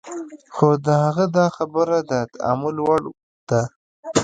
خو 0.55 0.69
د 0.85 0.87
هغه 1.03 1.25
دا 1.37 1.45
خبره 1.57 1.97
د 2.09 2.11
تأمل 2.33 2.75
وړ 2.85 3.01
ده. 3.49 3.61